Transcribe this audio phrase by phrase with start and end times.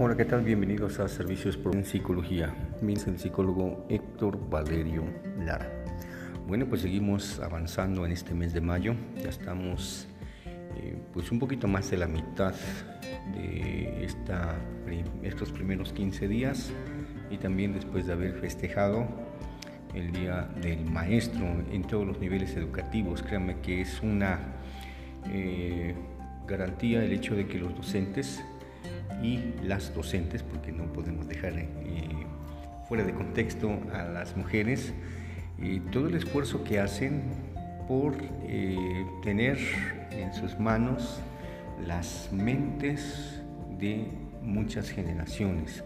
[0.00, 0.44] Hola, ¿qué tal?
[0.44, 2.54] Bienvenidos a Servicios por Psicología.
[2.80, 5.02] Mi es el psicólogo Héctor Valerio
[5.40, 5.68] Lara.
[6.46, 8.94] Bueno, pues seguimos avanzando en este mes de mayo.
[9.20, 10.06] Ya estamos
[10.76, 12.54] eh, pues un poquito más de la mitad
[13.34, 14.54] de esta,
[15.24, 16.70] estos primeros 15 días
[17.28, 19.04] y también después de haber festejado
[19.94, 23.20] el Día del Maestro en todos los niveles educativos.
[23.20, 24.38] Créanme que es una
[25.26, 25.96] eh,
[26.46, 28.40] garantía el hecho de que los docentes
[29.22, 31.68] y las docentes, porque no podemos dejar eh,
[32.88, 34.92] fuera de contexto a las mujeres,
[35.60, 37.22] y todo el esfuerzo que hacen
[37.88, 39.58] por eh, tener
[40.12, 41.20] en sus manos
[41.84, 43.42] las mentes
[43.78, 44.06] de
[44.42, 45.82] muchas generaciones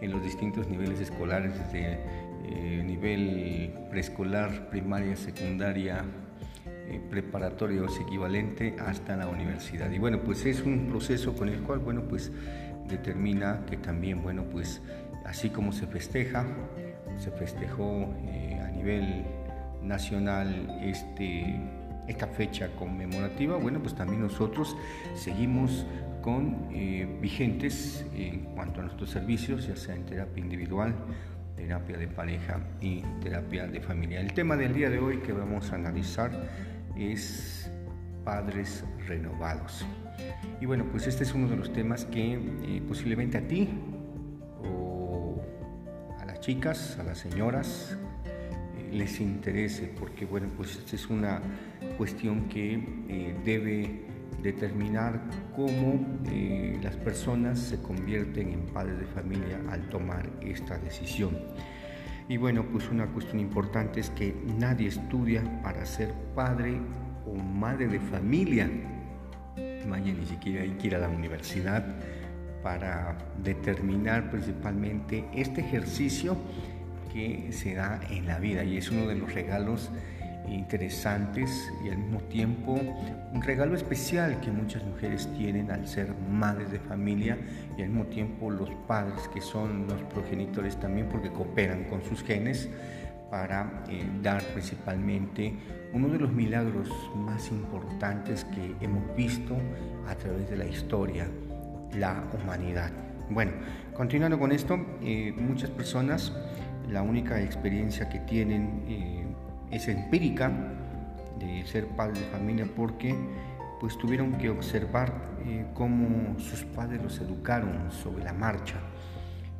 [0.00, 1.98] en los distintos niveles escolares, desde
[2.46, 6.04] eh, nivel preescolar, primaria, secundaria,
[7.08, 9.90] preparatoria o equivalente hasta la universidad.
[9.90, 12.32] Y bueno, pues es un proceso con el cual, bueno, pues
[12.90, 14.82] determina que también, bueno, pues
[15.24, 16.44] así como se festeja,
[17.18, 19.24] se festejó eh, a nivel
[19.82, 21.60] nacional este,
[22.08, 24.76] esta fecha conmemorativa, bueno, pues también nosotros
[25.14, 25.86] seguimos
[26.22, 30.94] con eh, vigentes en cuanto a nuestros servicios, ya sea en terapia individual,
[31.56, 34.20] terapia de pareja y terapia de familia.
[34.20, 36.30] El tema del día de hoy que vamos a analizar
[36.96, 37.70] es
[38.24, 39.84] padres renovados.
[40.60, 43.68] Y bueno, pues este es uno de los temas que eh, posiblemente a ti
[44.62, 45.40] o
[46.18, 47.96] a las chicas, a las señoras,
[48.76, 51.40] eh, les interese, porque bueno, pues esta es una
[51.96, 52.74] cuestión que
[53.08, 54.04] eh, debe
[54.42, 55.20] determinar
[55.54, 56.00] cómo
[56.82, 61.36] las personas se convierten en padres de familia al tomar esta decisión.
[62.28, 66.80] Y bueno, pues una cuestión importante es que nadie estudia para ser padre
[67.26, 68.70] o madre de familia
[69.86, 71.84] Maya ni siquiera hay que ir a la universidad
[72.62, 76.36] para determinar principalmente este ejercicio
[77.12, 78.64] que se da en la vida.
[78.64, 79.90] Y es uno de los regalos
[80.48, 82.80] interesantes y al mismo tiempo
[83.32, 87.38] un regalo especial que muchas mujeres tienen al ser madres de familia
[87.76, 92.22] y al mismo tiempo los padres que son los progenitores también porque cooperan con sus
[92.22, 92.68] genes
[93.30, 95.54] para eh, dar principalmente
[95.92, 99.56] uno de los milagros más importantes que hemos visto
[100.08, 101.28] a través de la historia,
[101.94, 102.90] la humanidad.
[103.30, 103.52] Bueno,
[103.94, 106.32] continuando con esto, eh, muchas personas
[106.88, 109.24] la única experiencia que tienen eh,
[109.70, 110.50] es empírica
[111.38, 113.14] de ser padres de familia porque
[113.80, 115.30] pues tuvieron que observar
[115.72, 118.76] cómo sus padres los educaron sobre la marcha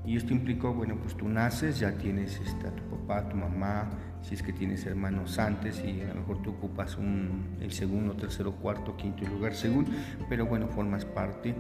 [0.04, 3.90] y esto implicó, bueno, pues tú naces, ya tienes este, a tu papá, tu mamá,
[4.22, 8.14] si es que tienes hermanos antes y a lo mejor tú ocupas un, el segundo,
[8.14, 9.86] tercero, cuarto, quinto lugar según,
[10.28, 11.54] pero bueno, formas parte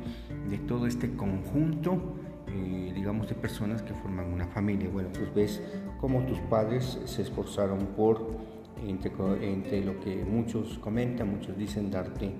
[0.48, 2.16] de todo este conjunto,
[2.48, 4.88] eh, digamos, de personas que forman una familia.
[4.90, 5.62] Bueno, pues ves
[5.98, 8.38] cómo tus padres se esforzaron por,
[8.86, 9.12] entre,
[9.52, 12.32] entre lo que muchos comentan, muchos dicen, darte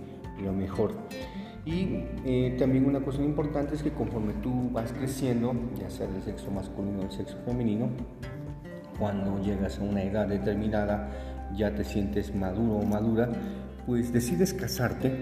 [0.43, 0.95] lo mejor.
[1.65, 6.23] Y eh, también una cosa importante es que conforme tú vas creciendo, ya sea del
[6.23, 7.89] sexo masculino o del sexo femenino,
[8.99, 11.11] cuando llegas a una edad determinada,
[11.55, 13.29] ya te sientes maduro o madura,
[13.87, 15.13] pues decides casarte.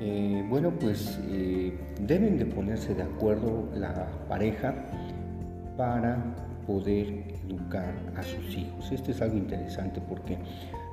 [0.00, 4.74] Eh, bueno, pues eh, deben de ponerse de acuerdo la pareja
[5.76, 6.36] para
[6.66, 8.92] poder educar a sus hijos.
[8.92, 10.38] Esto es algo interesante porque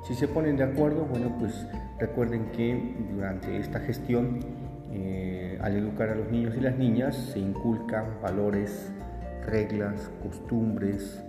[0.05, 1.66] si se ponen de acuerdo, bueno, pues
[1.99, 4.39] recuerden que durante esta gestión,
[4.91, 8.91] eh, al educar a los niños y las niñas, se inculcan valores,
[9.47, 11.23] reglas, costumbres,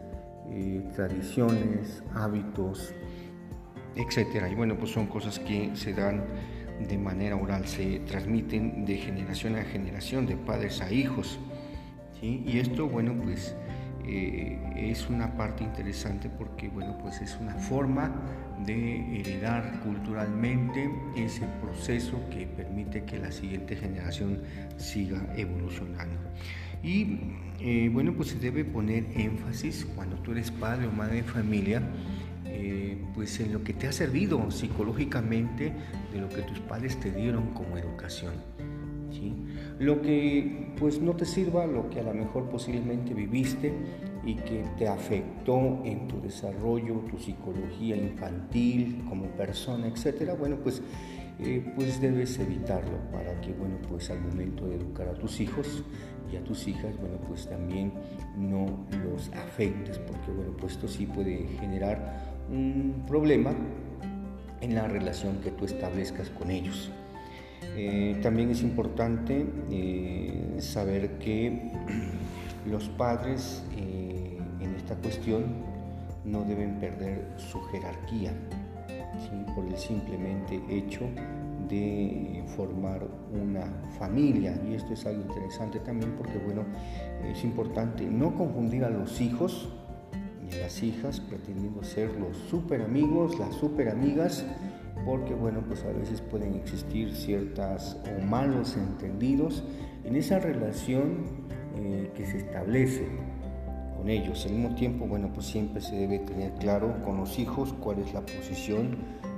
[0.50, 2.92] eh, tradiciones, hábitos,
[3.94, 4.47] etc.
[4.50, 6.25] Y bueno, pues son cosas que se dan
[6.87, 11.38] de manera oral, se transmiten de generación a generación, de padres a hijos.
[12.20, 13.54] Y esto, bueno, pues
[14.09, 18.14] eh, es una parte interesante porque bueno pues es una forma
[18.64, 24.43] de heredar culturalmente ese proceso que permite que la siguiente generación
[24.76, 26.20] siga evolucionando.
[26.82, 27.19] Y
[27.61, 31.82] eh, bueno pues se debe poner énfasis cuando tú eres padre o madre de familia
[32.44, 35.73] eh, pues en lo que te ha servido psicológicamente
[36.12, 38.35] de lo que tus padres te dieron como educación
[39.79, 43.73] lo que pues no te sirva, lo que a lo mejor posiblemente viviste
[44.25, 50.83] y que te afectó en tu desarrollo, tu psicología infantil como persona, etcétera, bueno, pues,
[51.39, 55.85] eh, pues debes evitarlo para que, bueno, pues al momento de educar a tus hijos
[56.33, 57.93] y a tus hijas, bueno, pues también
[58.37, 58.67] no
[59.05, 63.55] los afectes, porque, bueno, pues esto sí puede generar un problema
[64.61, 66.91] en la relación que tú establezcas con ellos.
[67.76, 71.70] Eh, también es importante eh, saber que
[72.67, 75.44] los padres en esta cuestión
[76.25, 78.32] no deben perder su jerarquía
[79.55, 81.08] por el simplemente hecho
[81.69, 83.67] de formar una
[83.99, 84.61] familia.
[84.69, 86.64] Y esto es algo interesante también porque bueno
[87.25, 89.69] es importante no confundir a los hijos
[90.49, 91.20] y a las hijas.
[91.20, 94.44] Pretendiendo ser los super amigos las super amigas
[95.06, 99.62] porque bueno pues a veces pueden existir ciertas o malos entendidos
[100.05, 103.06] en esa relación eh, que se establece
[103.97, 104.44] con ellos.
[104.44, 108.12] Al mismo tiempo bueno pues siempre se debe tener claro con los hijos cuál es
[108.12, 108.97] la posición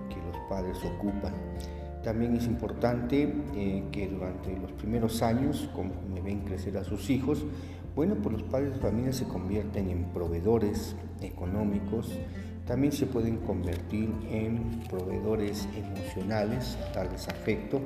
[0.08, 1.34] que los padres ocupan.
[2.02, 7.10] También es importante eh, que durante los primeros años, como me ven crecer a sus
[7.10, 7.44] hijos,
[7.94, 12.16] bueno, pues los padres de familia se convierten en proveedores económicos,
[12.68, 16.76] también se pueden convertir en proveedores emocionales,
[17.10, 17.80] vez afecto,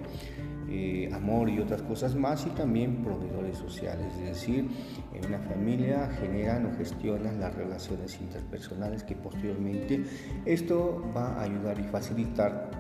[0.69, 4.69] eh, amor y otras cosas más, y también proveedores sociales, es decir,
[5.15, 10.05] en una familia generan o gestionan las relaciones interpersonales que posteriormente
[10.47, 12.71] esto va a ayudar y facilitar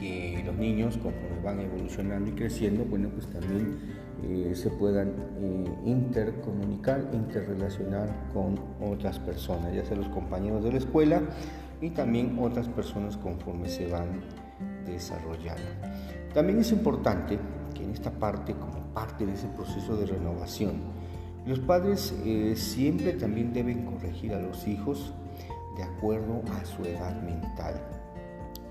[0.00, 5.64] que los niños, conforme van evolucionando y creciendo, bueno, pues también eh, se puedan eh,
[5.84, 11.22] intercomunicar, interrelacionar con otras personas, ya sea los compañeros de la escuela
[11.80, 14.22] y también otras personas conforme se van
[14.84, 15.62] desarrollando.
[16.34, 17.38] También es importante
[17.74, 20.80] que en esta parte, como parte de ese proceso de renovación,
[21.46, 25.14] los padres eh, siempre también deben corregir a los hijos
[25.76, 27.80] de acuerdo a su edad mental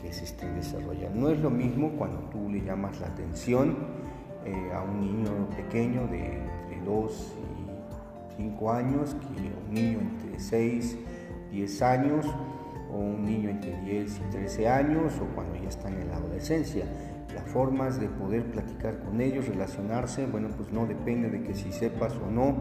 [0.02, 1.20] que se esté desarrollando.
[1.20, 3.78] No es lo mismo cuando tú le llamas la atención
[4.46, 5.17] eh, a un niño
[5.68, 7.34] pequeño de entre 2
[8.38, 10.98] y 5 años que un niño entre 6
[11.52, 12.26] y 10 años
[12.92, 16.86] o un niño entre 10 y 13 años o cuando ya están en la adolescencia.
[17.36, 21.72] Las formas de poder platicar con ellos, relacionarse, bueno, pues no depende de que si
[21.74, 22.56] sepas o no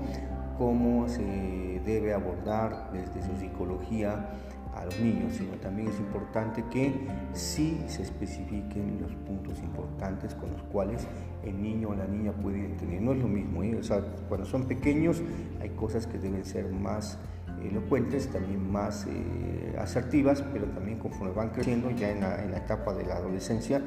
[0.59, 4.31] cómo se debe abordar desde su psicología
[4.77, 6.93] a los niños, sino también es importante que
[7.33, 11.07] sí se especifiquen los puntos importantes con los cuales
[11.45, 13.01] el niño o la niña puede entender.
[13.01, 13.77] No es lo mismo, ¿eh?
[13.77, 15.23] o sea, cuando son pequeños
[15.61, 17.19] hay cosas que deben ser más
[17.63, 22.59] elocuentes, también más eh, asertivas, pero también conforme van creciendo ya en la, en la
[22.59, 23.81] etapa de la adolescencia,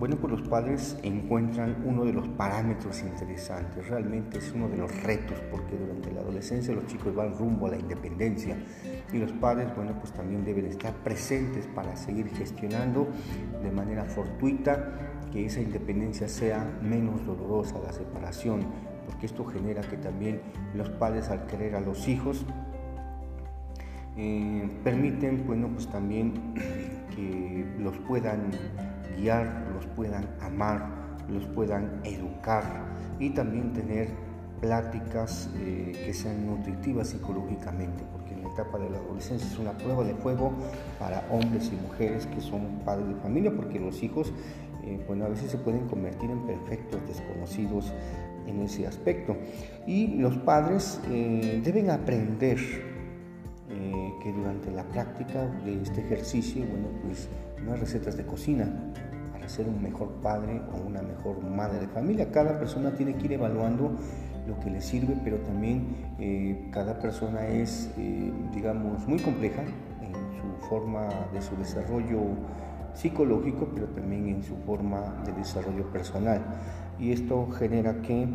[0.00, 5.02] bueno, pues los padres encuentran uno de los parámetros interesantes, realmente es uno de los
[5.02, 8.56] retos, porque durante la adolescencia los chicos van rumbo a la independencia
[9.12, 13.08] y los padres, bueno, pues también deben estar presentes para seguir gestionando
[13.62, 18.64] de manera fortuita que esa independencia sea menos dolorosa, la separación,
[19.04, 20.40] porque esto genera que también
[20.74, 22.46] los padres al querer a los hijos
[24.16, 26.54] eh, permiten, bueno, pues también
[27.14, 28.50] que los puedan
[29.16, 30.86] guiar, los puedan amar,
[31.28, 32.64] los puedan educar
[33.18, 34.08] y también tener
[34.60, 39.72] pláticas eh, que sean nutritivas psicológicamente, porque en la etapa de la adolescencia es una
[39.72, 40.52] prueba de fuego
[40.98, 44.32] para hombres y mujeres que son padres de familia, porque los hijos,
[44.84, 47.90] eh, bueno, a veces se pueden convertir en perfectos desconocidos
[48.46, 49.34] en ese aspecto.
[49.86, 52.58] Y los padres eh, deben aprender
[54.22, 57.28] que durante la práctica de este ejercicio, bueno, pues
[57.64, 58.68] no hay recetas de cocina
[59.50, 62.30] ser un mejor padre o una mejor madre de familia.
[62.30, 63.92] Cada persona tiene que ir evaluando
[64.46, 70.12] lo que le sirve, pero también eh, cada persona es, eh, digamos, muy compleja en
[70.12, 72.20] su forma de su desarrollo
[72.94, 76.40] psicológico, pero también en su forma de desarrollo personal.
[76.98, 78.26] Y esto genera que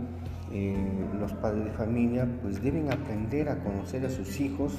[0.51, 0.75] eh,
[1.19, 4.73] los padres de familia pues deben aprender a conocer a sus hijos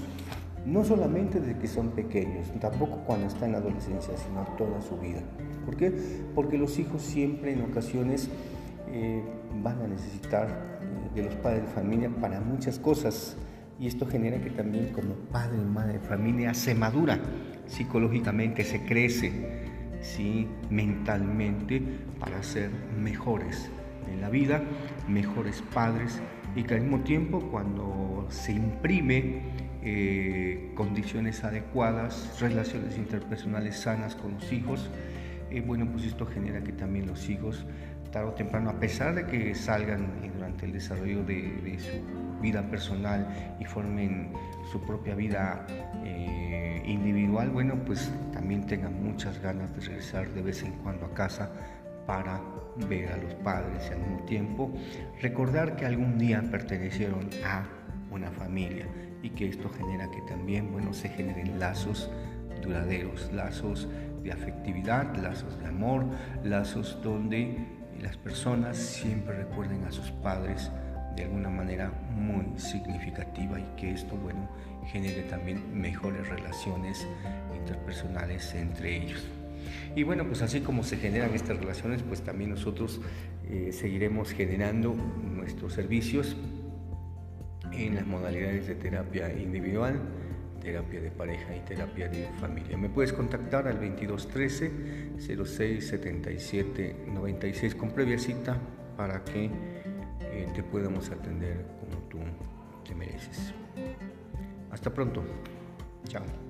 [0.67, 4.99] no solamente desde que son pequeños, tampoco cuando están en la adolescencia, sino toda su
[4.99, 5.23] vida.
[5.65, 5.93] ¿Por qué?
[6.35, 8.29] Porque los hijos siempre en ocasiones
[8.89, 9.23] eh,
[9.63, 10.49] van a necesitar
[10.83, 13.37] eh, de los padres de familia para muchas cosas
[13.79, 17.21] y esto genera que también como padre y madre de familia se madura
[17.67, 19.33] psicológicamente, se crece
[20.01, 20.49] ¿sí?
[20.71, 21.83] mentalmente
[22.19, 23.71] para ser mejores
[24.11, 24.63] en la vida,
[25.09, 26.21] mejores padres
[26.55, 29.43] y que al mismo tiempo cuando se imprime
[29.89, 34.91] eh, condiciones adecuadas, relaciones interpersonales sanas con los hijos,
[35.49, 37.65] eh, bueno, pues esto genera que también los hijos,
[38.11, 42.69] tarde o temprano, a pesar de que salgan eh, durante el desarrollo de, su vida
[42.69, 44.33] personal y formen
[44.73, 45.65] su propia vida
[46.85, 51.49] individual, bueno, pues también tengan muchas ganas de regresar de vez en cuando a casa
[52.09, 52.41] para
[52.89, 54.73] ver a los padres y al mismo tiempo
[55.23, 57.65] recordar que algún día pertenecieron a
[58.11, 58.87] una familia
[59.23, 62.11] y que esto genera que también bueno, se generen lazos
[62.63, 63.89] duraderos, lazos
[64.23, 66.05] de afectividad, lazos de amor,
[66.45, 67.57] lazos donde
[68.01, 70.71] las personas siempre recuerden a sus padres
[71.17, 74.49] de alguna manera muy significativa y que esto, bueno,
[74.87, 77.07] genere también mejores relaciones
[77.57, 79.25] interpersonales entre ellos.
[79.95, 83.01] Y bueno, pues así como se generan estas relaciones, pues también nosotros
[83.49, 86.37] eh, seguiremos generando nuestros servicios
[87.77, 90.01] en las modalidades de terapia individual,
[90.61, 92.77] terapia de pareja y terapia de familia.
[92.77, 94.71] Me puedes contactar al 2213
[95.45, 98.57] 06 77 96 con previa cita
[98.97, 99.51] para que
[100.21, 102.19] eh, te podamos atender como tú
[102.87, 103.53] te mereces.
[104.71, 105.23] Hasta pronto.
[106.09, 106.46] Chao.